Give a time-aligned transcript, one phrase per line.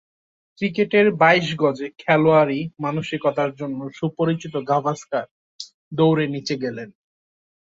[0.57, 5.25] ক্রিকেটের বাইশ গজে খেলোয়াড়ি মানসিকতার জন্য সুপরিচিত গাভাস্কার
[5.91, 6.89] দৌড়ে নিচে গেলেন।